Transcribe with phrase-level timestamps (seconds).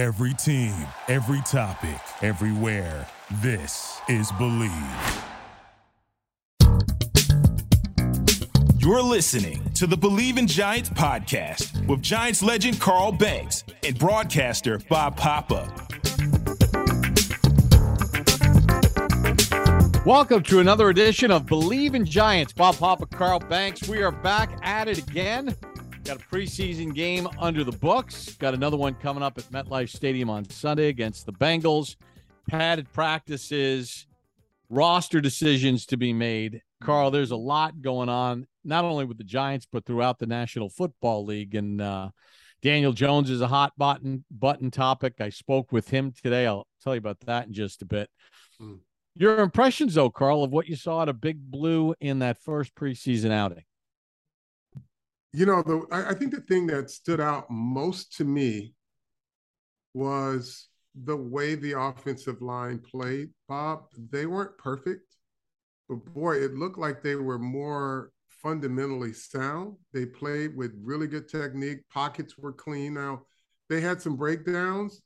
[0.00, 0.72] Every team,
[1.08, 3.06] every topic, everywhere.
[3.42, 5.22] This is Bleav.
[8.78, 14.78] You're listening to the Bleav in Giants podcast with Giants legend Carl Banks and broadcaster
[14.88, 15.70] Bob Papa.
[20.06, 22.54] Welcome to another edition of Bleav in Giants.
[22.54, 23.86] Bob Papa, Carl Banks.
[23.86, 25.54] We are back at it again.
[26.04, 28.34] Got a preseason game under the books.
[28.34, 31.96] Got another one coming up at MetLife Stadium on Sunday against the Bengals.
[32.48, 34.06] Padded practices,
[34.68, 36.62] roster decisions to be made.
[36.82, 40.70] Carl, there's a lot going on, not only with the Giants, but throughout the National
[40.70, 41.54] Football League.
[41.54, 42.08] And uh,
[42.62, 45.20] Daniel Jones is a hot button button topic.
[45.20, 46.46] I spoke with him today.
[46.46, 48.08] I'll tell you about that in just a bit.
[48.60, 48.80] Mm.
[49.16, 52.74] Your impressions, though, Carl, of what you saw at a Big Blue in that first
[52.74, 53.64] preseason outing?
[55.32, 58.74] You know, the I, I think the thing that stood out most to me
[59.94, 63.30] was the way the offensive line played.
[63.48, 65.14] Bob, they weren't perfect,
[65.88, 68.10] but boy, it looked like they were more
[68.42, 69.76] fundamentally sound.
[69.92, 71.88] They played with really good technique.
[71.90, 72.94] Pockets were clean.
[72.94, 73.22] Now,
[73.68, 75.00] they had some breakdowns,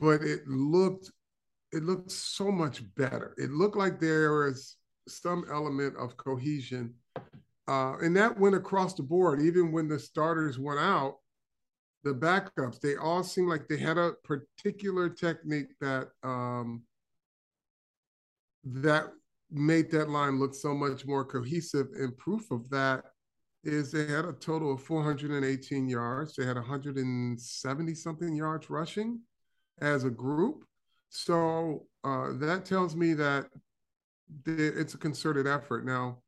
[0.00, 1.10] but it looked
[1.72, 3.34] it looked so much better.
[3.36, 6.94] It looked like there was some element of cohesion
[7.68, 9.42] uh, and that went across the board.
[9.42, 11.16] Even when the starters went out,
[12.02, 16.82] the backups, they all seemed like they had a particular technique that um,
[18.64, 19.08] that
[19.50, 21.88] made that line look so much more cohesive.
[21.94, 23.04] And proof of that
[23.64, 26.36] is they had a total of 418 yards.
[26.36, 29.20] They had 170 something yards rushing
[29.80, 30.64] as a group.
[31.10, 33.46] So uh, that tells me that
[34.46, 35.84] it's a concerted effort.
[35.84, 36.22] Now,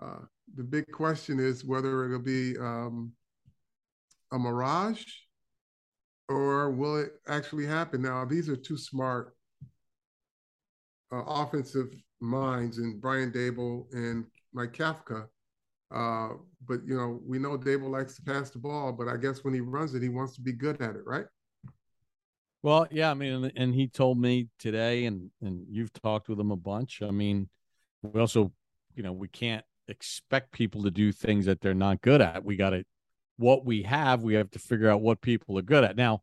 [0.00, 0.20] uh,
[0.54, 3.12] the big question is whether it'll be um,
[4.32, 5.04] a mirage
[6.28, 8.02] or will it actually happen?
[8.02, 9.36] Now, these are two smart
[11.12, 15.26] uh, offensive minds in Brian Daboll and Mike Kafka.
[15.90, 16.36] Uh,
[16.66, 19.54] but you know, we know Daboll likes to pass the ball, but I guess when
[19.54, 21.26] he runs it, he wants to be good at it, right?
[22.62, 26.50] Well, yeah, I mean, and he told me today, and and you've talked with him
[26.50, 27.02] a bunch.
[27.02, 27.48] I mean,
[28.02, 28.52] we also,
[28.94, 32.44] you know, we can't expect people to do things that they're not good at.
[32.44, 32.84] We got to
[33.36, 35.96] what we have, we have to figure out what people are good at.
[35.96, 36.22] Now,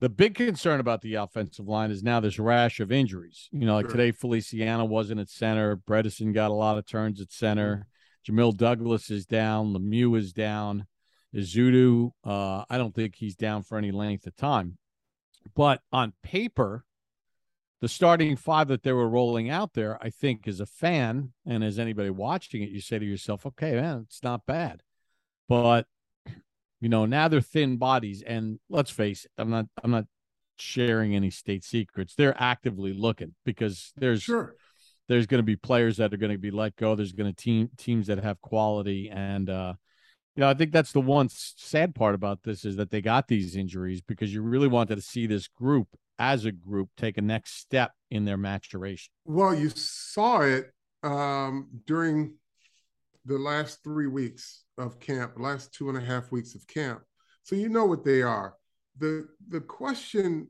[0.00, 3.48] the big concern about the offensive line is now this rash of injuries.
[3.52, 3.92] You know, like sure.
[3.92, 5.76] today, Feliciano wasn't at center.
[5.76, 7.86] Bredeson got a lot of turns at center.
[8.26, 8.38] Mm-hmm.
[8.38, 9.74] Jamil Douglas is down.
[9.74, 10.86] Lemieux is down.
[11.34, 14.78] Ezeudu, uh, I don't think he's down for any length of time.
[15.54, 16.84] But on paper,
[17.80, 21.62] the starting five that they were rolling out there, I think, as a fan and
[21.62, 24.82] as anybody watching it, you say to yourself, okay, man, it's not bad.
[25.48, 25.86] But
[26.80, 30.04] you know, now they're thin bodies, and let's face it, I'm not I'm not
[30.56, 32.14] sharing any state secrets.
[32.14, 34.54] They're actively looking because there's sure
[35.08, 36.94] there's going to be players that are going to be let go.
[36.94, 39.74] There's going to team teams that have quality, and uh,
[40.36, 43.28] you know, I think that's the one sad part about this is that they got
[43.28, 45.88] these injuries because you really wanted to see this group
[46.18, 49.10] as a group take a next step in their maturation?
[49.24, 50.70] Well, you saw it
[51.02, 52.36] um, during
[53.24, 57.02] the last three weeks of camp, last two and a half weeks of camp.
[57.42, 58.54] So you know what they are.
[58.98, 60.48] The the question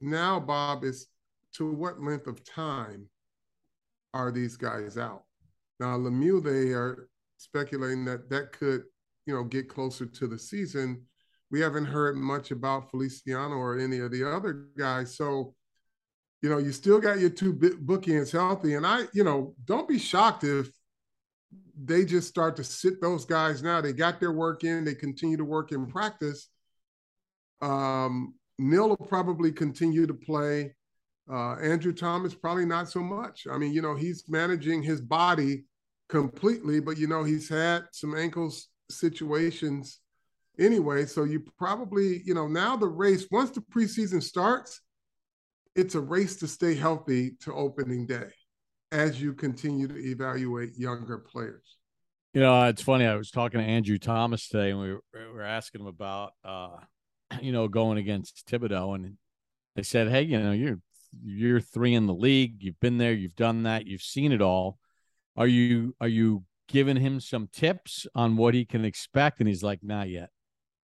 [0.00, 1.08] now, Bob, is
[1.54, 3.08] to what length of time
[4.14, 5.24] are these guys out?
[5.80, 8.84] Now, Lemieux, they are speculating that that could,
[9.26, 11.02] you know, get closer to the season
[11.50, 15.16] we haven't heard much about Feliciano or any of the other guys.
[15.16, 15.54] So,
[16.42, 18.74] you know, you still got your two bookends healthy.
[18.74, 20.68] And I, you know, don't be shocked if
[21.82, 23.80] they just start to sit those guys now.
[23.80, 26.48] They got their work in, they continue to work in practice.
[27.60, 30.74] Um, Neal will probably continue to play.
[31.30, 33.46] Uh, Andrew Thomas, probably not so much.
[33.50, 35.64] I mean, you know, he's managing his body
[36.08, 40.00] completely, but, you know, he's had some ankles situations
[40.58, 41.06] anyway.
[41.06, 44.80] So you probably, you know, now the race, once the preseason starts,
[45.74, 48.28] it's a race to stay healthy to opening day
[48.90, 51.76] as you continue to evaluate younger players.
[52.34, 53.06] You know, it's funny.
[53.06, 56.32] I was talking to Andrew Thomas today, and we were, we were asking him about,
[56.44, 56.76] uh,
[57.40, 59.16] you know, going against Thibodeaux, and
[59.76, 60.78] they said, "Hey, you know, you're
[61.24, 62.56] you're three in the league.
[62.62, 63.12] You've been there.
[63.12, 63.86] You've done that.
[63.86, 64.78] You've seen it all.
[65.36, 69.62] Are you are you giving him some tips on what he can expect?" And he's
[69.62, 70.30] like, "Not yet."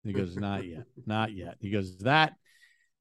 [0.07, 1.55] He goes, not yet, not yet.
[1.59, 2.33] He goes, that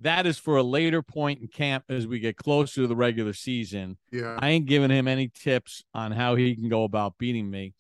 [0.01, 3.33] that is for a later point in camp as we get closer to the regular
[3.33, 3.97] season.
[4.13, 4.37] Yeah.
[4.39, 7.75] I ain't giving him any tips on how he can go about beating me.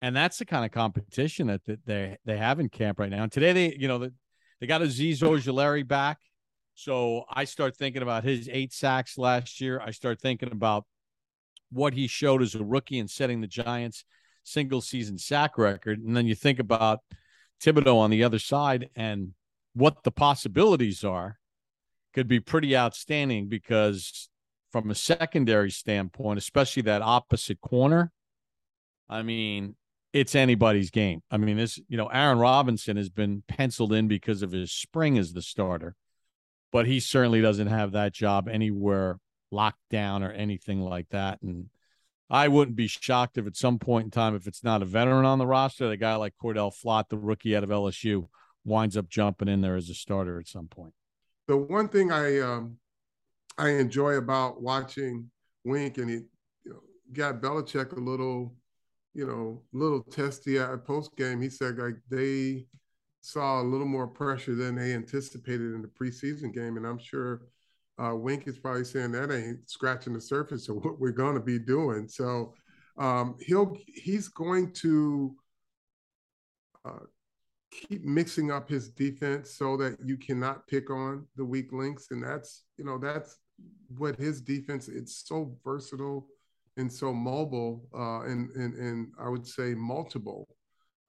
[0.00, 3.22] And that's the kind of competition that, that they they have in camp right now.
[3.24, 4.10] And today they, you know, they
[4.60, 6.18] They got Azeez Ojulari back.
[6.74, 9.80] So I start thinking about his eight sacks last year.
[9.84, 10.86] I start thinking about
[11.70, 14.04] what he showed as a rookie and setting the Giants
[14.42, 16.00] single season sack record.
[16.00, 17.00] And then you think about
[17.62, 19.32] Thibodeaux on the other side and
[19.74, 21.38] what the possibilities are
[22.12, 24.28] could be pretty outstanding because
[24.70, 28.12] from a secondary standpoint, especially that opposite corner,
[29.08, 29.76] I mean,
[30.12, 31.22] it's anybody's game.
[31.30, 35.18] I mean, this, you know, Aaron Robinson has been penciled in because of his spring
[35.18, 35.96] as the starter,
[36.72, 39.18] but he certainly doesn't have that job anywhere
[39.50, 41.42] locked down or anything like that.
[41.42, 41.68] And
[42.34, 45.24] I wouldn't be shocked if at some point in time, if it's not a veteran
[45.24, 48.26] on the roster, a guy like Cor'Dale Flott, the rookie out of LSU,
[48.64, 50.92] winds up jumping in there as a starter at some point.
[51.46, 52.78] The one thing I um,
[53.56, 55.30] I enjoy about watching
[55.64, 56.16] Wink and he
[56.64, 56.80] you know,
[57.12, 58.56] got Belichick a little
[59.14, 61.40] you know, little testy at post game.
[61.40, 62.66] He said like they
[63.20, 67.42] saw a little more pressure than they anticipated in the preseason game, and I'm sure
[68.02, 71.40] uh, Wink is probably saying that ain't scratching the surface of what we're going to
[71.40, 72.08] be doing.
[72.08, 72.54] So
[72.98, 75.34] um, he'll he's going to
[76.84, 77.06] uh,
[77.70, 82.22] keep mixing up his defense so that you cannot pick on the weak links, and
[82.22, 83.36] that's you know that's
[83.96, 84.88] what his defense.
[84.88, 86.26] It's so versatile
[86.76, 90.48] and so mobile uh, and, and, and I would say multiple,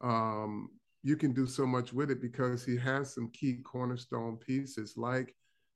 [0.02, 0.70] um,
[1.04, 5.36] you can do so much with it because he has some key cornerstone pieces like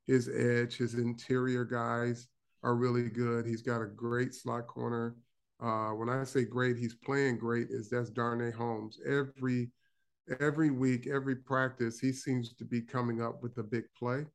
[0.10, 2.28] his edge, his interior guys
[2.64, 3.46] are really good.
[3.46, 5.16] He's got a great slot corner.
[5.62, 7.68] Uh, when I say great, he's playing great.
[7.70, 9.00] Is that's Darnay Holmes.
[9.06, 9.70] Every
[10.40, 14.26] every week, every practice, he seems to be coming up with a big play.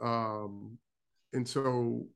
[0.00, 0.78] Um,
[1.34, 2.06] and so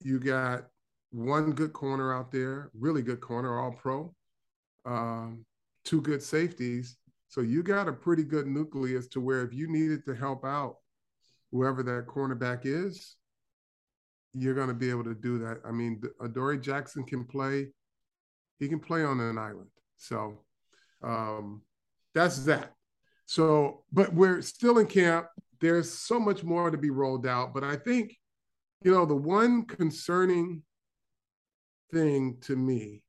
[0.00, 0.66] you got
[1.10, 4.14] one good corner out there, really good corner, all pro,
[4.84, 5.46] um,
[5.84, 6.96] two good safeties.
[7.28, 10.76] So you got a pretty good nucleus to where if you needed to help out
[11.52, 13.16] whoever that cornerback is,
[14.32, 15.58] you're going to be able to do that.
[15.64, 17.68] I mean, Adoree Jackson can play;
[18.58, 19.68] he can play on an island.
[19.98, 20.38] So
[21.02, 21.62] um,
[22.14, 22.72] that's that.
[23.26, 25.26] So, but we're still in camp.
[25.60, 27.54] There's so much more to be rolled out.
[27.54, 28.16] But I think,
[28.82, 30.62] you know, the one concerning
[31.92, 33.02] thing to me.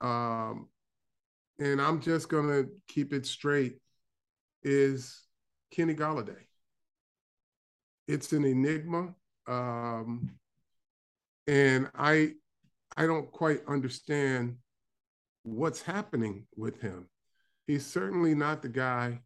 [0.00, 0.68] Um,
[1.60, 3.78] and I'm just gonna keep it straight,
[4.62, 5.22] is
[5.70, 6.47] Kenny Golladay.
[8.08, 9.14] It's an enigma.
[9.46, 10.30] Um,
[11.46, 12.32] and I
[12.96, 14.56] I don't quite understand
[15.44, 17.08] what's happening with him.
[17.66, 19.20] He's certainly not the guy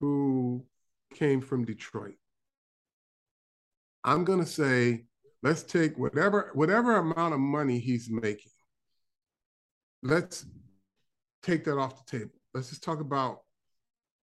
[0.00, 0.64] who
[1.14, 2.16] came from Detroit.
[4.02, 5.04] I'm going to say
[5.42, 8.52] let's take whatever whatever amount of money he's making
[10.02, 10.44] let's
[11.42, 13.40] take that off the table let's just talk about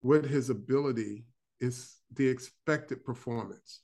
[0.01, 1.25] what his ability
[1.59, 3.81] is the expected performance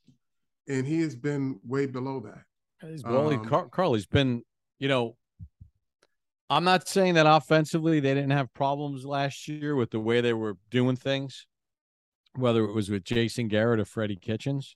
[0.67, 2.43] and he has been way below that
[2.89, 4.43] he's well um, Car- carl he's been
[4.79, 5.15] you know
[6.49, 10.33] i'm not saying that offensively they didn't have problems last year with the way they
[10.33, 11.47] were doing things
[12.35, 14.75] whether it was with jason garrett or freddie kitchens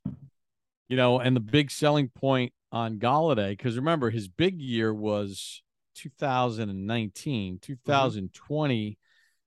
[0.92, 5.64] you know, and the big selling point on Golladay, because remember his big year was
[5.96, 8.90] 2019, 2020.
[8.90, 8.94] Mm-hmm.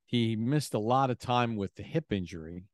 [0.07, 2.65] He missed a lot of time with the hip injury.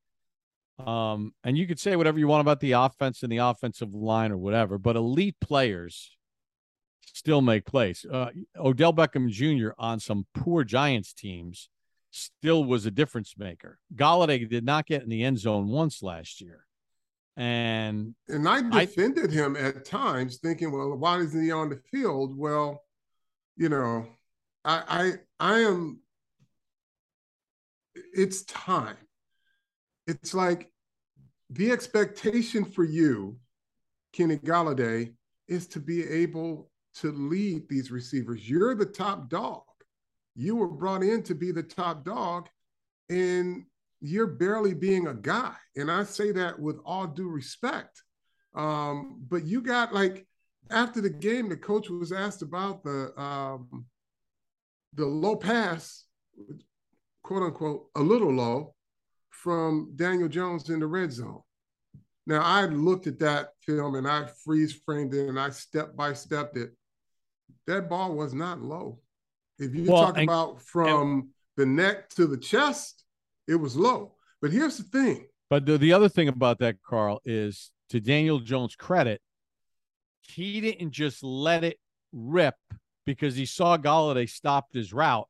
[0.86, 4.32] Um, and you could say whatever you want about the offense and the offensive line
[4.32, 6.16] or whatever, but elite players
[7.12, 8.06] still make plays.
[8.10, 9.70] Uh, Odell Beckham Jr.
[9.78, 11.68] on some poor Giants teams
[12.10, 13.78] still was a difference maker.
[13.94, 16.64] Golladay did not get in the end zone once last year.
[17.36, 21.80] And and I defended I, him at times, thinking, well, why isn't he on the
[21.90, 22.36] field?
[22.36, 22.82] Well,
[23.56, 24.06] you know,
[24.64, 26.00] I I I am.
[27.94, 28.96] It's time.
[30.06, 30.70] It's like
[31.50, 33.36] the expectation for you,
[34.12, 35.12] Kenny Golladay,
[35.48, 38.48] is to be able to lead these receivers.
[38.48, 39.62] You're the top dog.
[40.36, 42.48] You were brought in to be the top dog,
[43.08, 43.64] and
[44.00, 45.54] you're barely being a guy.
[45.76, 48.02] And I say that with all due respect.
[48.54, 50.26] Um, but you got like
[50.70, 53.86] after the game, the coach was asked about the um,
[54.94, 56.04] the low pass,
[57.22, 58.74] quote unquote, a little low
[59.42, 61.40] from Daniel Jones in the red zone.
[62.26, 66.12] Now I looked at that film and I freeze framed it and I step by
[66.12, 66.72] stepped it.
[67.66, 69.00] That ball was not low.
[69.58, 73.04] If you well, talk and, about from and, the neck to the chest,
[73.48, 74.14] it was low.
[74.42, 75.26] But here's the thing.
[75.48, 79.20] But the, the other thing about that, Carl, is to Daniel Jones' credit,
[80.20, 81.78] he didn't just let it
[82.12, 82.54] rip
[83.04, 85.28] because he saw Golladay stopped his route,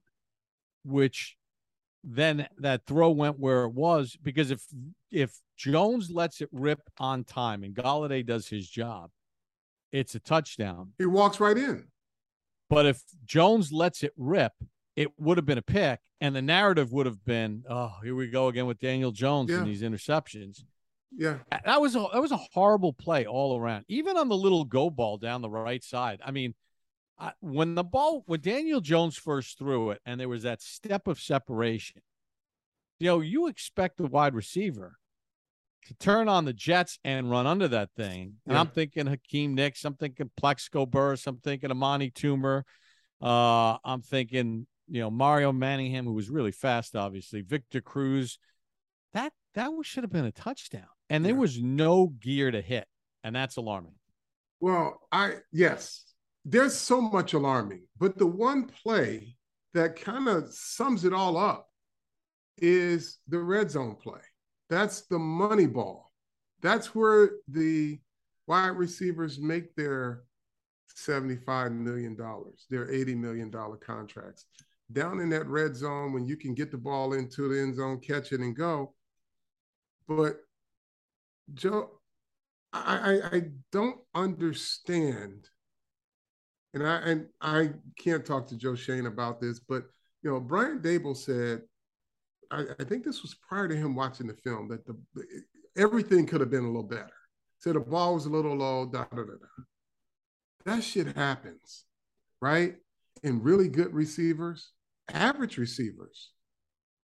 [0.84, 1.36] which
[2.02, 4.64] then that throw went where it was because if
[5.10, 9.10] if Jones lets it rip on time and Golladay does his job,
[9.92, 10.92] it's a touchdown.
[10.98, 11.88] He walks right in.
[12.68, 14.52] But if Jones lets it rip,
[14.96, 18.28] it would have been a pick, and the narrative would have been, "Oh, here we
[18.28, 19.58] go again with Daniel Jones Yeah.
[19.58, 20.64] and these interceptions."
[21.12, 21.38] Yeah.
[21.64, 23.84] That was a that was a horrible play all around.
[23.88, 26.20] Even on the little go ball down the right side.
[26.24, 26.54] I mean,
[27.20, 31.06] I, when the ball when Daniel Jones first threw it, and there was that step
[31.06, 32.00] of separation,
[32.98, 34.96] you know, you expect the wide receiver
[35.86, 38.36] to turn on the Jets and run under that thing.
[38.46, 38.60] And Yeah.
[38.60, 42.62] I'm thinking Hakeem Nicks, I'm thinking Plaxico Burress, I'm thinking Amani Toomer,
[43.22, 48.38] uh, I'm thinking you know Mario Manningham, who was really fast, obviously Victor Cruz.
[49.12, 51.38] That that was- should have been a touchdown, and there Yeah.
[51.40, 52.88] was no gear to hit,
[53.22, 53.94] and that's alarming.
[54.60, 56.09] Well, I yes,
[56.44, 59.36] there's so much alarming, but the one play
[59.74, 61.68] that kind of sums it all up
[62.58, 64.20] is the red zone play.
[64.68, 66.10] That's the money ball.
[66.62, 67.98] That's where the
[68.46, 70.22] wide receivers make their
[70.96, 74.46] $75 million, their $80 million contracts.
[74.92, 78.00] Down in that red zone, when you can get the ball into the end zone,
[78.00, 78.94] catch it, and go.
[80.08, 80.36] But
[81.54, 81.90] Joe,
[82.72, 85.48] I, I, I don't understand,
[86.74, 89.84] and I and I can't talk to Joe Schoen about this, but
[90.22, 91.62] you know, Brian Daboll said,
[92.50, 94.96] I, I think this was prior to him watching the film that the
[95.76, 97.10] everything could have been a little better.
[97.58, 99.64] Said the ball was a little low, da da da da.
[100.64, 101.84] That shit happens,
[102.40, 102.76] right?
[103.22, 104.72] And really good receivers,
[105.12, 106.32] average receivers,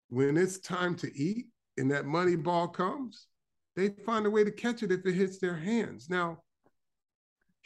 [0.09, 1.47] when it's time to eat
[1.79, 3.27] and that money ball comes,
[3.75, 6.09] they find a way to catch it if it hits their hands.
[6.09, 6.39] Now,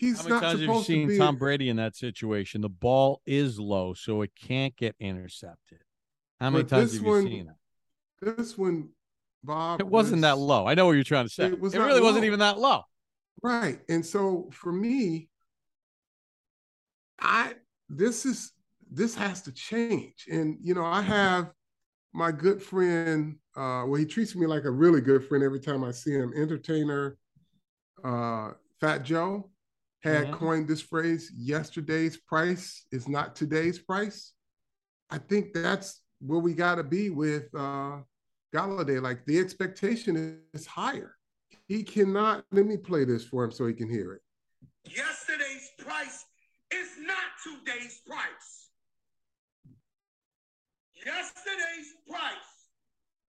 [0.00, 1.18] he's How many not times have you seen be.
[1.18, 2.62] Tom Brady in that situation?
[2.62, 5.78] The ball is low, so it can't get intercepted.
[6.40, 8.36] How many But times have you one- seen it?
[8.36, 8.88] This one,
[9.44, 9.80] Bob.
[9.80, 10.66] It wasn't that low.
[10.66, 11.46] I know what you're trying to say.
[11.46, 12.82] It It, was not really wasn't even that low.
[13.42, 13.80] Right.
[13.88, 15.28] And so for me,
[17.18, 17.54] I
[17.88, 18.52] this is
[18.90, 20.26] this has to change.
[20.30, 21.52] And you know, I have
[22.12, 25.84] my good friend, uh, well, he treats me like a really good friend every time
[25.84, 27.16] I see him, entertainer,
[28.02, 29.48] uh, Fat Joe
[30.02, 30.32] had Mhm.
[30.32, 34.32] coined this phrase, yesterday's price is not today's price.
[35.10, 38.02] I think that's where we gotta be with uh
[38.54, 39.00] Golladay.
[39.00, 41.16] Like the expectation is higher.
[41.68, 44.22] He cannot, let me play this for him so he can hear it.
[44.84, 46.24] Yesterday's price
[46.72, 48.70] is not today's price.
[50.94, 52.68] Yesterday's price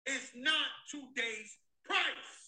[0.07, 2.40] is not today's price.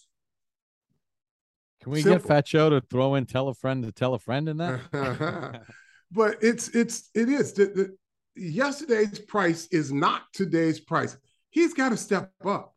[1.83, 2.19] Can we Simple.
[2.19, 5.61] get Fat Joe to throw in tell a friend to tell a friend in that?
[6.11, 7.97] but it's it's it is the, the,
[8.41, 11.17] yesterday's price is not today's price.
[11.49, 12.73] He's got to step up.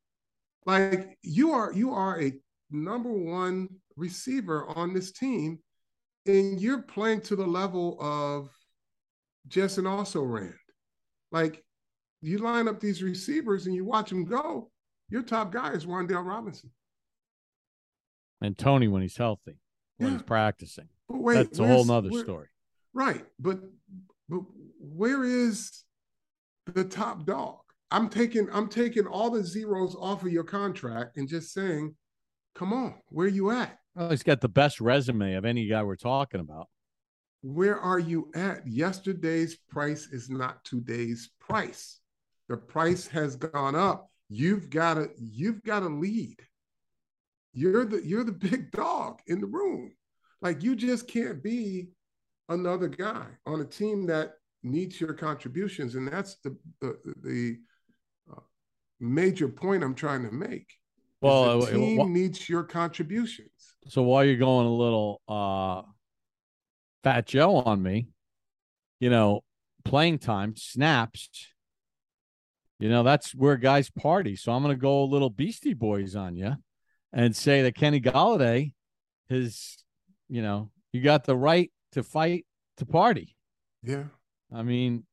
[0.65, 2.33] Like you are you are a
[2.73, 5.61] number one receiver on this team,
[6.27, 8.51] and you're playing to the level of
[9.47, 10.59] Justin also ran.
[11.31, 11.65] Like
[12.23, 14.73] you line up these receivers and you watch them go.
[15.11, 16.73] Your top guy is Wan'Dale Robinson.
[18.41, 19.59] And Toney when he's healthy,
[19.97, 20.17] when Yeah.
[20.19, 20.89] he's practicing.
[21.09, 22.49] But wait, That's a whole nother where- story.
[22.93, 23.61] Right, but
[24.29, 24.41] but
[24.81, 25.85] where is
[26.67, 27.61] the top dog?
[27.91, 31.97] I'm taking I'm taking all the zeros off of your contract and just saying,
[32.55, 33.79] come on, where you at?
[33.95, 36.69] Well, he's got the best resume of any guy we're talking about.
[37.43, 38.67] Where are you at?
[38.67, 42.01] Yesterday's price is not today's price.
[42.49, 44.11] The price has gone up.
[44.29, 46.41] You've got to you've got to lead.
[47.57, 49.91] You're the you're the big dog in the room.
[50.43, 51.89] Like you just can't be
[52.51, 57.57] another guy on a team that needs your contributions, and that's the the the
[58.31, 58.41] uh,
[59.01, 60.71] major point I'm trying to make.
[61.23, 63.49] Well, the uh, team wha- needs your contributions.
[63.89, 65.81] So while you're going a little uh
[67.05, 68.09] Fat Joe on me,
[69.01, 69.43] you know,
[69.83, 71.31] playing time, snaps,
[72.79, 74.37] you know, that's where guys party.
[74.37, 76.57] So I'm gonna go a little Beastie Boys on you
[77.17, 78.75] and say that Kenny Golladay
[79.31, 79.79] is,
[80.29, 82.45] you know, you got the right to fight
[82.77, 83.35] to party.
[83.83, 84.05] Yeah,
[84.55, 85.05] I mean,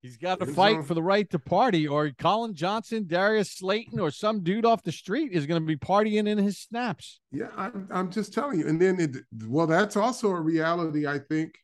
[0.00, 0.82] he's got to fight zone.
[0.84, 4.92] for the right to party, or Collin Johnson, Darius Slayton, or some dude off the
[4.92, 7.20] street is going to be partying in his snaps.
[7.30, 8.66] Yeah, I'm, I'm just telling you.
[8.66, 11.54] And then, it, well, that's also a reality, I think,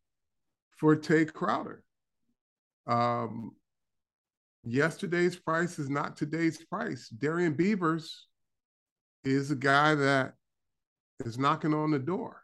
[0.77, 1.83] for Tae Crowder.
[2.87, 3.53] Um,
[4.65, 7.09] yesterday's price is not today's price.
[7.09, 8.27] Darrian Beavers
[9.25, 10.35] is a guy that
[11.25, 12.43] is knocking on the door,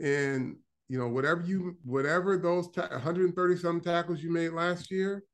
[0.00, 0.56] and
[0.88, 5.24] you know whatever you whatever those ta- 130 some tackles you made last year,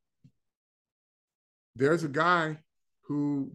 [1.75, 2.57] there's a guy
[3.01, 3.51] who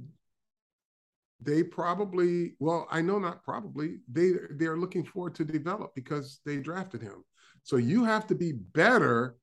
[1.40, 6.56] they probably well i know not probably they they're looking forward to develop because they
[6.58, 7.24] drafted him.
[7.62, 9.36] So you have to be better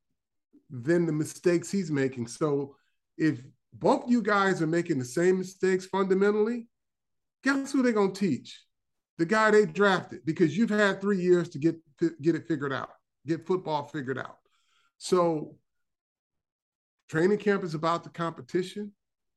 [0.69, 2.27] than the mistakes he's making.
[2.27, 2.75] So
[3.17, 3.39] if
[3.73, 6.67] both you guys are making the same mistakes fundamentally
[7.45, 8.61] guess who they're going to teach
[9.17, 11.75] the guy they drafted because you've had three years to get
[12.21, 12.89] get it figured out
[13.25, 14.37] get football figured out
[14.97, 15.55] so
[17.09, 18.91] training camp is about the competition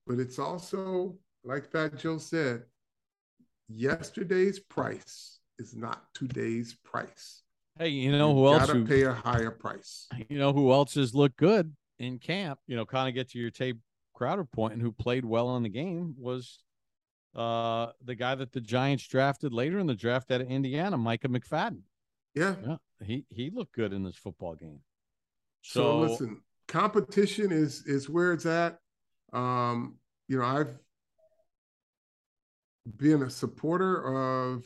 [0.09, 2.63] but it's also like Fat Joe said,
[3.69, 7.43] yesterday's price is not today's price.
[7.79, 8.67] Hey, you know you who else?
[8.67, 10.09] Gotta pay a higher price.
[10.29, 12.59] You know who else has looked good in camp?
[12.67, 13.79] You know, kind of get to your tape
[14.15, 16.59] Crowder point, and who played well in the game was
[17.39, 21.29] uh the guy that the Giants drafted later in the draft out of Indiana, Micah
[21.29, 21.81] McFadden.
[22.35, 24.81] Yeah, yeah, he he looked good in this football game.
[25.63, 28.79] So, so listen, competition is is where it's at.
[29.33, 30.75] Um, you know, I've
[32.97, 34.65] been a supporter of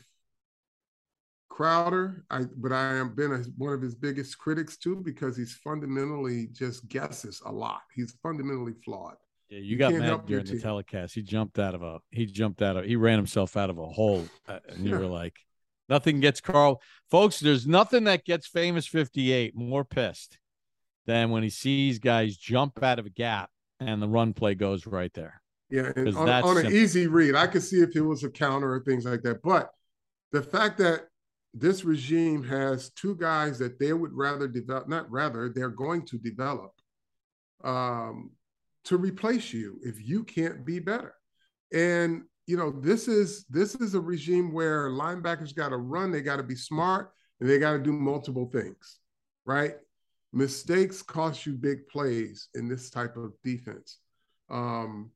[1.49, 5.53] Crowder, I but I am been a, one of his biggest critics too because he's
[5.53, 7.83] fundamentally just guesses a lot.
[7.95, 9.17] He's fundamentally flawed.
[9.53, 11.15] Yeah, you, you got mad during the telecast.
[11.15, 13.87] He jumped out of a he jumped out of he ran himself out of a
[13.87, 14.99] hole, uh, and you yeah.
[14.99, 15.37] were like,
[15.91, 16.81] nothing gets Carl,
[17.11, 17.39] folks.
[17.39, 20.39] There's nothing that gets famous 58 more pissed
[21.05, 24.87] than when he sees guys jump out of a gap and the run play goes
[24.87, 25.43] right there.
[25.69, 28.73] Yeah, and on, on an easy read, I could see if it was a counter
[28.73, 29.43] or things like that.
[29.43, 29.71] But
[30.31, 31.09] the fact that
[31.53, 36.17] this regime has two guys that they would rather develop, not rather, they're going to
[36.17, 36.73] develop
[37.65, 38.31] um,
[38.85, 41.15] to replace you if you can't be better.
[41.73, 46.23] And you know, this is this is a regime where linebackers got to run, they
[46.23, 48.99] got to be smart, and they got to do multiple things,
[49.47, 49.75] right?
[50.33, 53.99] Mistakes cost you big plays in this type of defense.
[54.51, 55.11] Um,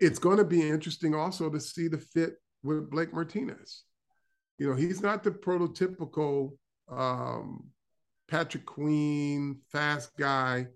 [0.00, 3.84] it's going to be interesting also to see the fit with Blake Martinez.
[4.58, 6.56] You know, he's not the prototypical
[6.90, 7.64] um,
[8.28, 10.66] Patrick Queen fast guy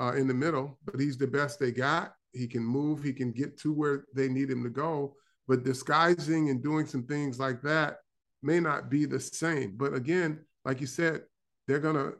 [0.00, 2.14] uh, in the middle, but he's the best they got.
[2.32, 5.14] He can move, he can get to where they need him to go,
[5.46, 7.98] but disguising and doing some things like that
[8.42, 9.74] may not be the same.
[9.76, 11.22] But again, like you said,
[11.68, 12.14] they're going to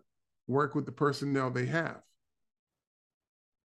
[0.46, 2.00] work with the personnel they have.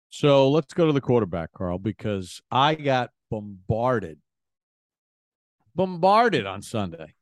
[0.10, 4.20] So let's go to the quarterback, Carl, because I got bombarded,
[5.76, 7.14] bombarded on Sunday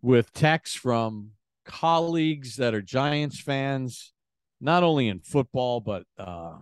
[0.00, 1.30] with texts from
[1.64, 4.11] colleagues that are Giants fans,
[4.62, 6.54] not only in football, but uh,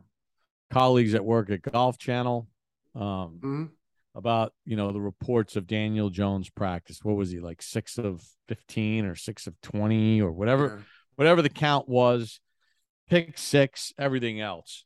[0.73, 2.49] colleagues that work at Golf Channel.
[2.95, 3.65] Um, mm-hmm.
[4.13, 6.99] About you know the reports of Daniel Jones practice.
[7.05, 10.85] What was he like six of fifteen or six of twenty or whatever, yeah.
[11.15, 12.41] whatever the count was.
[13.09, 14.85] Pick six, everything else.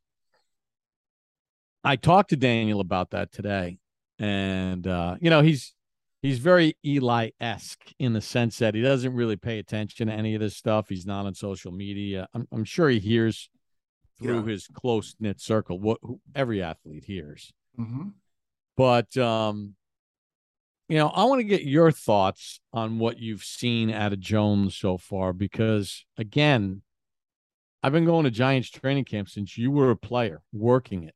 [1.83, 3.79] I talked to Daniel about that today,
[4.19, 5.73] and uh, you know he's
[6.25, 10.35] he's very Eli esque in the sense that he doesn't really pay attention to any
[10.35, 10.89] of this stuff.
[10.89, 12.29] He's not on social media.
[12.33, 13.51] I'm, I'm sure he hears
[14.21, 14.53] through yeah.
[14.53, 15.99] his close knit circle what
[16.35, 17.53] every athlete hears.
[17.79, 18.09] Mm-hmm.
[18.77, 19.75] But um,
[20.89, 24.77] you know, I want to get your thoughts on what you've seen out of Jones
[24.77, 26.83] so far because again,
[27.83, 31.15] I've been going to Giants training camp since you were a player working it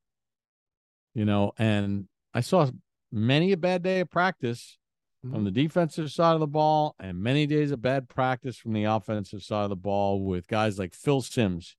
[1.19, 2.71] you know, and I saw
[3.11, 4.79] many a bad day of practice
[5.25, 5.35] mm-hmm.
[5.35, 8.85] from the defensive side of the ball and many days of bad practice from the
[8.85, 11.77] offensive side of the ball with guys like Phil Simms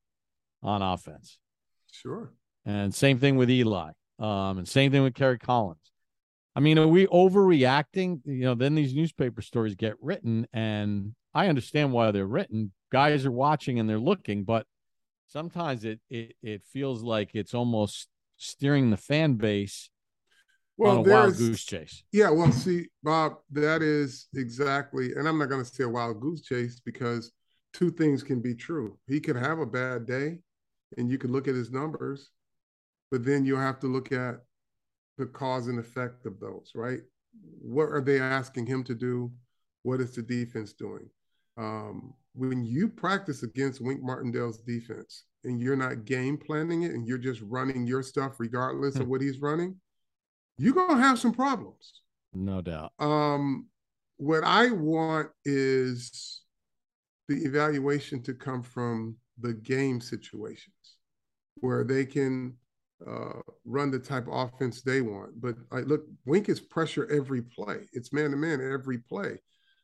[0.61, 1.39] on offense.
[1.91, 2.31] Sure.
[2.65, 3.91] And same thing with Eli.
[4.19, 5.91] Um, and same thing with Kerry Collins.
[6.55, 8.21] I mean, are we overreacting?
[8.25, 12.73] You know, then these newspaper stories get written, and I understand why they're written.
[12.91, 14.65] Guys are watching and they're looking, but
[15.27, 19.89] sometimes it it, it feels like it's almost steering the fan base
[20.79, 22.03] well, on a wild goose chase.
[22.11, 26.21] Yeah, well, see, Bob, that is exactly, and I'm not going to say a wild
[26.21, 27.31] goose chase because
[27.73, 28.97] two things can be true.
[29.07, 30.39] He could have a bad day,
[30.97, 32.29] and you could look at his numbers,
[33.11, 34.37] but then you have to look at
[35.17, 37.01] the cause and effect of those, right?
[37.61, 39.31] What are they asking him to do?
[39.83, 41.09] What is the defense doing?
[41.57, 47.07] Um, when you practice against Wink Martindale's defense, and you're not game planning it and
[47.07, 49.09] you're just running your stuff regardless of hmm.
[49.09, 49.75] what he's running,
[50.59, 52.01] you're gonna have some problems.
[52.33, 52.91] No doubt.
[52.99, 53.67] Um,
[54.17, 56.41] what I want is
[57.27, 60.97] the evaluation to come from the game situations
[61.55, 62.55] where they can
[63.07, 65.39] uh, run the type of offense they want.
[65.39, 67.87] But I look, Wink is pressure every play.
[67.93, 69.39] It's man to man every play.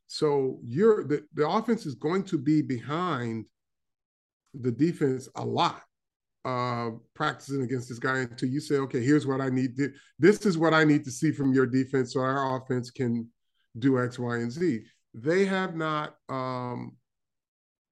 [0.08, 3.46] So you're the, the offense is going to be behind
[4.54, 5.82] the defense a lot.
[6.46, 9.76] Uh, practicing against this guy until you say, okay, here's what I need.
[9.78, 13.28] To, this is what I need to see from your defense so our offense can
[13.80, 14.84] do X, Y, and Z.
[15.16, 16.98] They have not, um,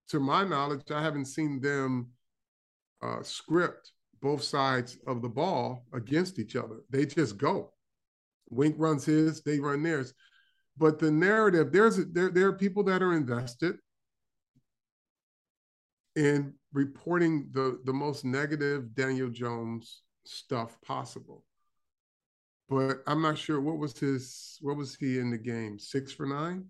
[0.10, 2.12] to my knowledge, I haven't seen them
[3.02, 6.82] uh, script both sides of the ball against each other.
[6.90, 7.74] They just go.
[8.50, 10.14] Wink runs his, they run theirs.
[10.78, 13.78] But the narrative, there's there, there are people that are invested
[16.16, 21.44] in reporting the the most negative Daniel Jones stuff possible.
[22.70, 25.78] But I'm not sure what was his what was he in the game?
[25.80, 26.66] Six for nine?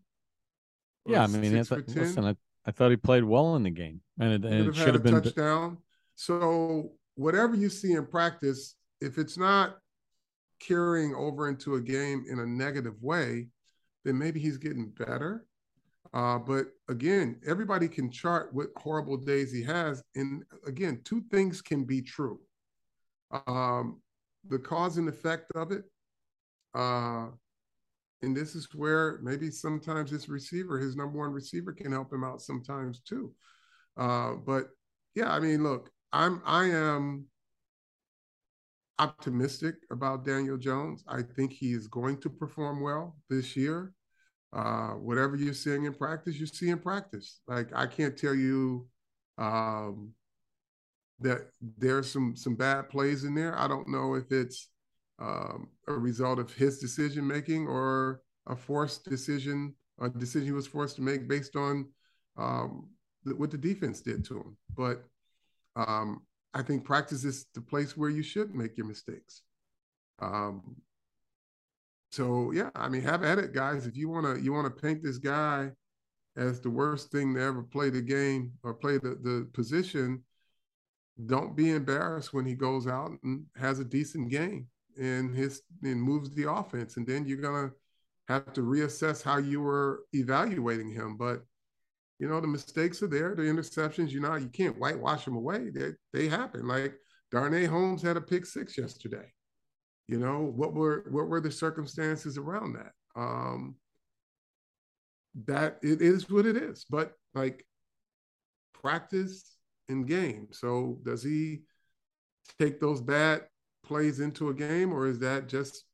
[1.06, 3.70] Or yeah, I mean, I thought, listen, I, I thought he played well in the
[3.70, 5.78] game, and it, and it should have been touchdown.
[6.16, 9.78] So whatever you see in practice, if it's not
[10.60, 13.50] carrying over into a game in a negative way,
[14.06, 15.46] then maybe he's getting better.
[16.14, 20.04] Uh, but again, everybody can chart what horrible days he has.
[20.16, 22.40] And again, two things can be true
[23.48, 24.02] um,
[24.48, 25.84] the cause and effect of it.
[26.76, 27.28] Uh,
[28.22, 32.24] and this is where maybe sometimes his receiver, his number one receiver, can help him
[32.24, 33.34] out sometimes too.
[33.98, 34.68] Uh, but
[35.16, 37.26] yeah, I mean, look, I'm I am
[39.00, 41.04] optimistic about Daniel Jones.
[41.08, 43.94] I think he is going to perform well this year
[44.54, 47.40] uh, whatever you're seeing in practice, you see in practice.
[47.48, 48.88] Like I can't tell you
[49.38, 50.12] um,
[51.20, 53.58] that there's some some bad plays in there.
[53.58, 54.70] I don't know if it's
[55.20, 60.68] um, a result of his decision making or a forced decision, a decision he was
[60.68, 61.88] forced to make based on
[62.38, 62.90] um,
[63.24, 64.58] what the defense did to him.
[64.76, 65.04] But
[65.76, 66.22] um,
[66.54, 69.42] I think practice is the place where you should make your mistakes.
[70.20, 70.76] Um,
[72.14, 73.88] so yeah, I mean, have at it, guys.
[73.88, 75.72] If you wanna you wanna paint this guy
[76.38, 80.24] as the worst thing to ever play the game or play the, the position,
[81.26, 84.68] don't be embarrassed when he goes out and has a decent game
[85.02, 86.98] and his and moves the offense.
[86.98, 87.72] And then you're gonna
[88.28, 91.18] have to reassess how you were evaluating him.
[91.18, 91.44] But
[92.20, 95.72] you know, the mistakes are there, the interceptions, you know, you can't whitewash them away.
[95.72, 96.68] They they happen.
[96.68, 96.94] Like
[97.32, 99.34] Darnay Holmes had a pick six yesterday.
[100.08, 102.92] You know, what were what were the circumstances around that?
[103.16, 103.76] Um,
[105.46, 106.86] that it is what it is.
[106.90, 107.66] But like
[108.74, 109.56] practice
[109.88, 110.48] in game.
[110.52, 111.62] So does he
[112.60, 113.44] take those bad
[113.86, 115.86] plays into a game, or is that just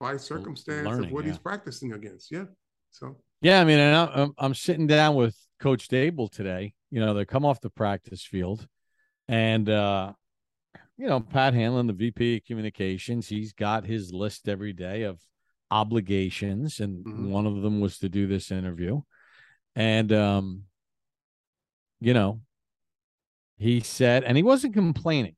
[0.00, 1.30] by circumstance Learning, of what yeah.
[1.30, 2.30] he's practicing against?
[2.30, 2.44] Yeah.
[2.90, 6.74] So yeah, I mean, I'm I'm sitting down with Coach Daboll today.
[6.90, 8.66] You know, they come off the practice field,
[9.28, 10.12] and uh,
[10.98, 15.20] you know, Pat Hanlon, the VP of communications, he's got his list every day of
[15.70, 17.30] obligations, and mm-hmm.
[17.30, 19.00] one of them was to do this interview.
[19.76, 20.64] And um,
[22.00, 22.40] you know,
[23.56, 25.36] he said, and he wasn't complaining,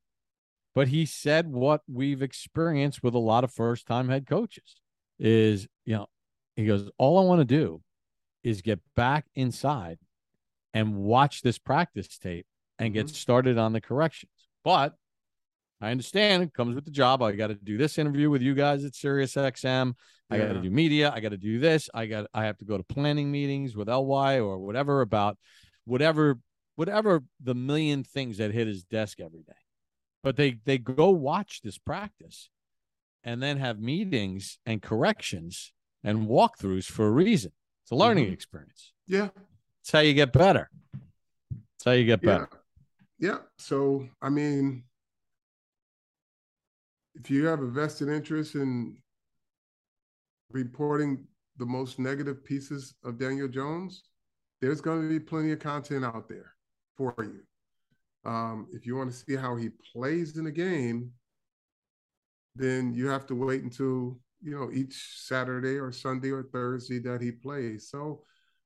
[0.74, 4.76] but he said what we've experienced with a lot of first time head coaches
[5.18, 6.06] is, you know,
[6.56, 7.82] he goes, All I want to do
[8.42, 9.98] is get back inside
[10.72, 12.46] and watch this practice tape
[12.78, 13.06] and mm-hmm.
[13.06, 14.32] get started on the corrections.
[14.64, 14.94] But
[15.80, 17.22] I understand it comes with the job.
[17.22, 19.94] I got to do this interview with you guys at Sirius XM.
[20.30, 21.10] I got to do media.
[21.12, 21.90] I got to do this.
[21.92, 25.36] I got I have to go to planning meetings with LY or whatever about
[25.84, 26.38] whatever
[26.76, 29.52] whatever the million things that hit his desk every day.
[30.22, 32.48] But they they go watch this practice
[33.24, 35.72] and then have meetings and corrections
[36.04, 37.52] and walkthroughs for a reason.
[37.84, 38.34] It's a learning mm-hmm.
[38.34, 38.92] experience.
[39.06, 39.28] Yeah.
[39.82, 40.70] It's how you get better.
[41.76, 42.48] It's how you get better.
[43.18, 43.30] Yeah.
[43.30, 43.38] yeah.
[43.58, 44.84] So I mean,
[47.20, 48.96] if you have a vested interest in
[50.50, 51.26] reporting
[51.58, 54.04] the most negative pieces of Daniel Jones,
[54.60, 56.54] there's going to be plenty of content out there
[56.96, 57.40] for you.
[58.30, 61.10] Um, if you want to see how he plays in a game,
[62.56, 67.20] then you have to wait until you know each Saturday or Sunday or Thursday that
[67.20, 67.88] he plays.
[67.90, 68.22] So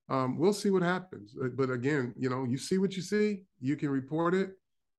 [0.08, 1.34] um, we'll see what happens.
[1.54, 4.50] But again, you know, you see what you see, you can report it,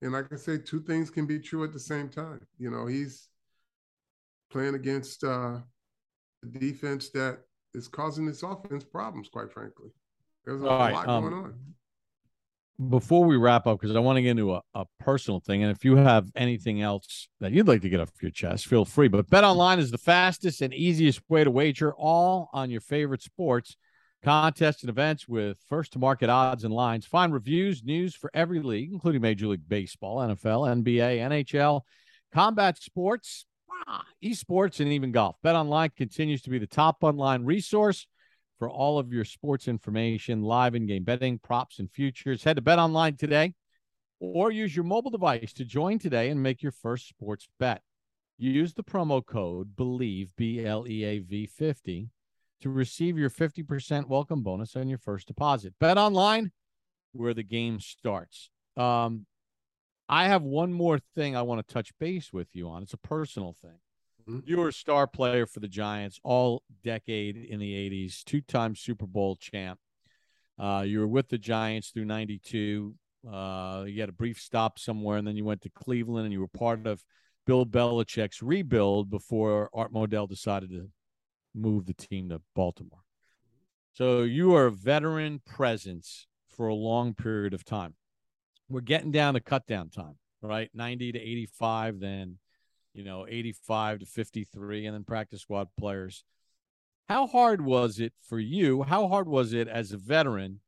[0.01, 2.41] and like I say, two things can be true at the same time.
[2.57, 3.29] You know, he's
[4.51, 5.57] playing against uh,
[6.43, 7.39] a defense that
[7.73, 9.89] is causing this offense problems, quite frankly.
[10.45, 11.55] There's a, right, lot um, going on.
[12.89, 15.71] Before we wrap up, because I want to get into a, a personal thing, and
[15.71, 19.07] if you have anything else that you'd like to get off your chest, feel free.
[19.07, 23.21] But Bet Online is the fastest and easiest way to wager all on your favorite
[23.21, 23.77] sports,
[24.23, 27.05] contests, and events with first to market odds and lines.
[27.05, 31.81] Find reviews, news for every league, including Major League Baseball, NFL, NBA, NHL,
[32.33, 33.45] combat sports
[34.23, 35.35] esports, and even golf.
[35.43, 38.07] Bet Online continues to be the top online resource
[38.57, 42.43] for all of your sports information, live in game betting, props, and futures.
[42.43, 43.53] Head to Bet Online today
[44.19, 47.81] or use your mobile device to join today and make your first sports bet.
[48.37, 52.09] Use the promo code BLEAV, B L E A V 50
[52.61, 55.73] to receive your 50% welcome bonus on your first deposit.
[55.79, 56.51] Bet online
[57.13, 58.49] where the game starts.
[58.75, 59.25] Um,
[60.07, 62.83] I have one more thing I want to touch base with you on.
[62.83, 63.79] It's a personal thing.
[64.29, 64.39] Mm-hmm.
[64.45, 68.75] You were a star player for the Giants all decade in the 80s, two time
[68.75, 69.79] Super Bowl champ.
[70.57, 72.95] Uh, you were with the Giants through 92.
[73.31, 76.39] Uh, you had a brief stop somewhere, and then you went to Cleveland, and you
[76.39, 77.03] were part of
[77.45, 80.89] Bill Belichick's rebuild before Art Modell decided to
[81.53, 83.01] move the team to Baltimore.
[83.93, 87.95] So you are a veteran presence for a long period of time.
[88.69, 90.69] We're getting down to cut down time, right?
[90.73, 92.37] 90 to 85, then,
[92.93, 96.23] you know, 85 to 53, and then practice squad players.
[97.07, 98.83] How hard was it for you?
[98.83, 100.61] How hard was it as a veteran?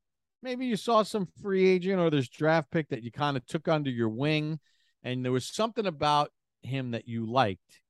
[0.44, 3.68] Maybe you saw some free agent or this draft pick that you kind of took
[3.68, 4.60] under your wing,
[5.04, 6.32] and there was something about
[6.62, 7.82] him that you liked,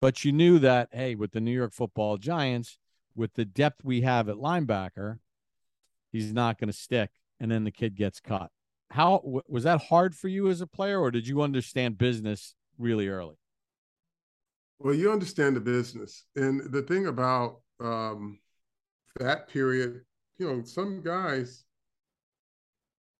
[0.00, 2.78] but you knew that, hey, with the New York football giants,
[3.14, 5.18] with the depth we have at linebacker,
[6.10, 7.10] he's not going to stick.
[7.38, 8.50] And then the kid gets cut.
[8.90, 13.08] How was that hard for you as a player, or did you understand business really
[13.08, 13.36] early?
[14.80, 16.24] Well, you understand the business.
[16.36, 18.40] And the thing about um,
[19.18, 20.00] that period,
[20.38, 21.64] you know, some guys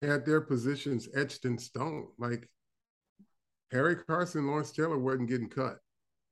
[0.03, 2.09] had their positions etched in stone.
[2.19, 2.49] Like
[3.71, 5.79] Harry Carson, Lawrence Taylor wasn't getting cut,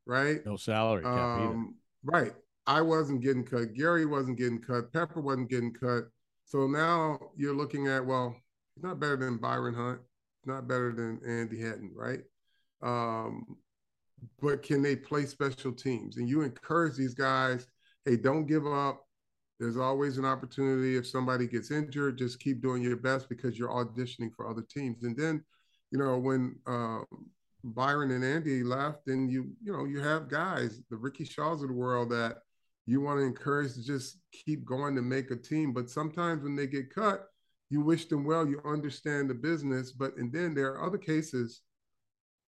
[0.06, 0.44] right?
[0.44, 2.32] No salary um, Right.
[2.66, 3.74] I wasn't getting cut.
[3.74, 4.92] Gary wasn't getting cut.
[4.92, 6.04] Pepper wasn't getting cut.
[6.44, 8.34] So now you're looking at, well,
[8.78, 10.00] he's not better than Byron Hunt,
[10.44, 12.20] not better than Andy Headen, right?
[12.80, 13.56] Um,
[14.40, 16.16] but can they play special teams?
[16.16, 17.66] And you encourage these guys,
[18.04, 19.04] hey, don't give up.
[19.58, 20.96] There's always an opportunity.
[20.96, 25.02] If somebody gets injured, just keep doing your best because you're auditioning for other teams.
[25.02, 25.44] And then,
[25.90, 27.00] you know, when uh,
[27.64, 31.68] Byron and Andy left, then you, you know, you have guys, the Ricky Shaws of
[31.68, 32.38] the world that
[32.86, 35.72] you want to encourage to just keep going to make a team.
[35.72, 37.26] But sometimes when they get cut,
[37.70, 39.92] you wish them well, you understand the business.
[39.92, 41.60] But and then there are other cases,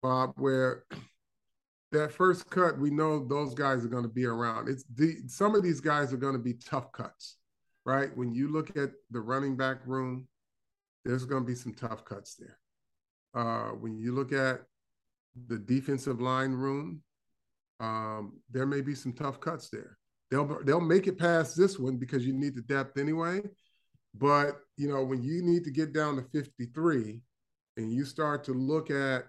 [0.03, 0.85] Bob, where
[1.93, 4.69] that first cut, we know those guys are going to be around.
[4.69, 7.37] It's the some of these guys are going to be tough cuts,
[7.85, 8.17] right?
[8.17, 10.27] When you look at the running back room,
[11.05, 12.59] there's going to be some tough cuts there.
[13.35, 14.63] Uh, when you look at
[15.47, 17.03] the defensive line room,
[17.79, 19.97] um, there may be some tough cuts there.
[20.31, 23.43] They'll they'll make it past this one because you need the depth anyway.
[24.15, 27.21] But you know when you need to get down to 53,
[27.77, 29.25] and you start to look at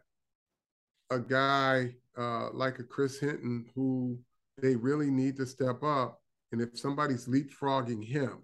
[1.10, 4.18] a guy uh, like a Chris Hinton who
[4.62, 6.22] they really need to step up.
[6.52, 8.44] And if somebody's leapfrogging him,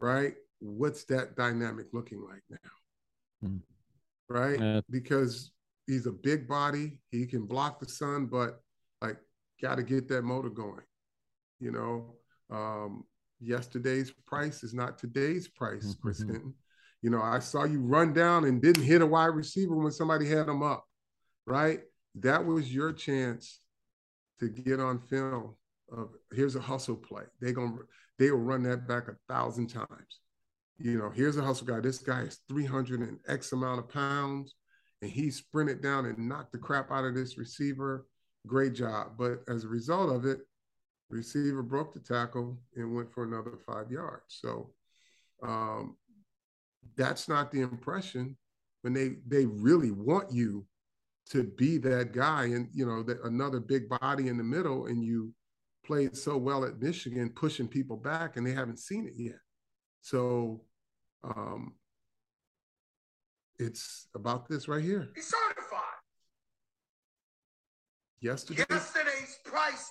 [0.00, 3.48] right, what's that dynamic looking like now?
[3.48, 3.60] Mm.
[4.28, 4.60] Right?
[4.60, 5.50] Uh, because
[5.86, 8.60] he's a big body, he can block the sun, but
[9.02, 9.16] like,
[9.60, 10.82] got to get that motor going.
[11.60, 12.14] You know,
[12.50, 13.04] um,
[13.40, 16.32] yesterday's price is not today's price, Chris mm-hmm.
[16.32, 16.54] Hinton.
[17.02, 20.26] You know, I saw you run down and didn't hit a wide receiver when somebody
[20.26, 20.84] had him up,
[21.46, 21.80] right?
[22.22, 23.60] that was your chance
[24.40, 25.54] to get on film
[25.90, 27.24] of here's a hustle play.
[27.40, 27.76] They gonna
[28.18, 30.20] they will run that back a thousand times.
[30.78, 31.80] You know, here's a hustle guy.
[31.80, 34.54] This guy is 300 and X amount of pounds,
[35.02, 38.06] and he sprinted down and knocked the crap out of this receiver.
[38.46, 39.12] Great job.
[39.18, 40.40] But as a result of it,
[41.10, 44.38] receiver broke the tackle and went for another five yards.
[44.40, 44.70] So
[45.42, 45.96] um,
[46.96, 48.36] that's not the impression
[48.82, 50.66] when they they really want you
[51.30, 55.02] to be that guy and you know that another big body in the middle and
[55.02, 55.32] you
[55.84, 59.38] played so well at Michigan pushing people back and they haven't seen it yet.
[60.00, 60.62] So
[61.24, 61.74] um
[63.58, 65.08] it's about this right here.
[65.14, 65.82] He's certified.
[68.20, 68.64] Yesterday.
[68.70, 69.90] Yesterday's price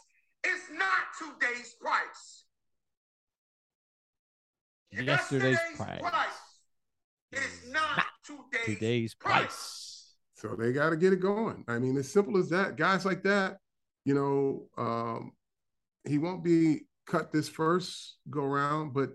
[1.13, 2.43] is not today's price.
[4.91, 5.99] Yesterday's, Yesterday's price.
[5.99, 6.27] price
[7.31, 9.41] is not, not today's, today's price.
[9.41, 10.13] price.
[10.35, 11.63] So they got to get it going.
[11.67, 12.77] I mean, as simple as that.
[12.77, 13.57] Guys like that,
[14.05, 15.31] you know, um,
[16.07, 19.09] he won't be cut this first go round, but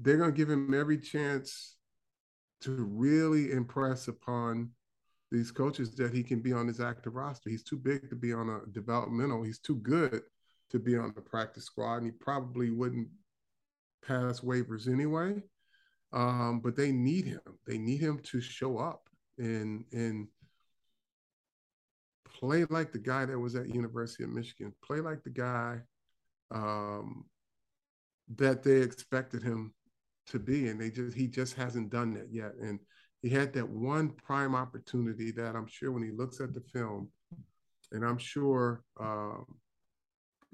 [0.00, 1.76] they're going to give him every chance
[2.62, 4.70] to really impress upon
[5.30, 7.50] these coaches that he can be on his active roster.
[7.50, 9.42] He's too big to be on a developmental.
[9.42, 10.22] He's too good
[10.74, 13.06] to be on the practice squad, and he probably wouldn't
[14.04, 15.40] pass waivers anyway.
[16.12, 17.40] Um, but they need him.
[17.66, 19.08] They need him to show up
[19.38, 20.26] and and
[22.26, 25.78] play like the guy that was at University of Michigan, play like the guy
[26.52, 27.24] um,
[28.36, 29.72] that they expected him
[30.26, 32.52] to be, and they just he just hasn't done that yet.
[32.60, 32.80] And
[33.22, 37.10] he had that one prime opportunity that I'm sure when he looks at the film,
[37.92, 39.38] and I'm sure uh,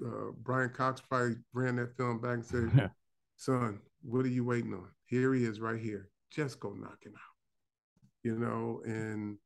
[0.05, 2.91] uh, Brian Cox probably ran that film back and said,
[3.37, 4.87] "Son, what are you waiting on?
[5.05, 6.09] Here he is, right here.
[6.31, 7.35] Just go knock him out."
[8.23, 9.37] You know, and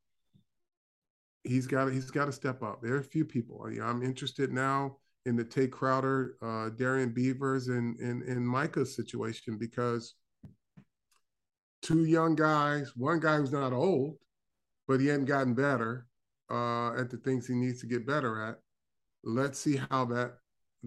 [1.44, 2.80] he's got he's got to step up.
[2.82, 3.66] There are a few people.
[3.82, 9.58] I'm interested now in the Tate Crowder, uh, Darrian Beavers, and and and Micah's situation
[9.58, 10.14] because
[11.82, 14.16] two young guys, one guy who's not old,
[14.88, 16.06] but he hadn't gotten better
[16.50, 18.56] uh, at the things he needs to get better at.
[19.24, 20.34] Let's see how that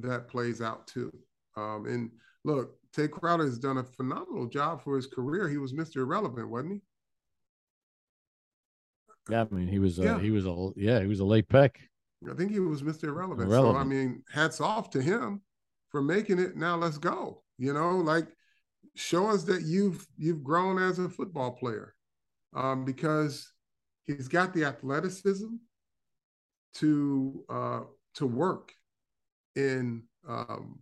[0.01, 1.11] that plays out too.
[1.55, 2.11] Um, and
[2.43, 5.47] look, Tae Crowder has done a phenomenal job for his career.
[5.47, 5.97] He was Mr.
[5.97, 6.81] Irrelevant, wasn't he?
[9.29, 10.19] Yeah, I mean, he was, yeah.
[10.19, 11.79] he was a, yeah, he was a late pick.
[12.29, 13.05] I think he was Mr.
[13.05, 13.49] Irrelevant.
[13.49, 13.75] Irrelevant.
[13.75, 15.41] So I mean, hats off to him
[15.89, 16.57] for making it.
[16.57, 17.43] Now let's go.
[17.57, 18.27] You know, like
[18.95, 21.95] show us that you've you've grown as a football player,
[22.55, 23.51] um, because
[24.05, 25.47] he's got the athleticism
[26.75, 27.81] to uh,
[28.15, 28.73] to work
[29.59, 30.79] in um,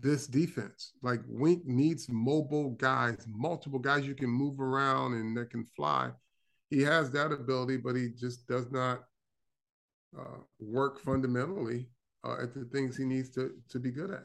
[0.00, 0.92] this defense.
[1.02, 6.10] Like Wink needs mobile guys, multiple guys you can move around and that can fly.
[6.70, 9.04] He has that ability, but he just does not
[10.18, 11.88] uh, work fundamentally
[12.24, 14.24] uh, at the things he needs to to be good at.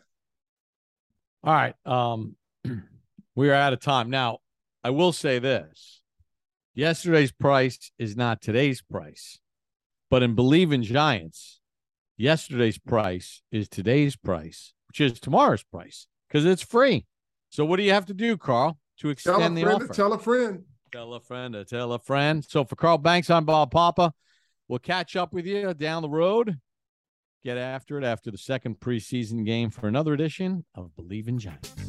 [1.43, 2.35] All right, um,
[3.35, 4.39] we are out of time now.
[4.83, 6.01] I will say this:
[6.73, 9.39] yesterday's price is not today's price,
[10.09, 11.58] but in Bleav in Giants,
[12.19, 17.05] yesterday's price is today's price, which is tomorrow's price because it's free.
[17.49, 19.87] So what do you have to do, Carl, to extend the offer?
[19.87, 20.63] Tell a friend.
[20.91, 22.45] Tell a friend to tell a friend.
[22.47, 24.13] So for Carl Banks, I'm Bob Papa.
[24.67, 26.59] We'll catch up with you down the road.
[27.43, 31.88] Get after it after the second preseason game for another edition of Bleav in Giants.